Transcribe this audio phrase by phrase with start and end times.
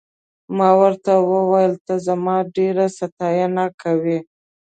[0.57, 4.17] ما ورته وویل ته زما ډېره ستاینه کوې.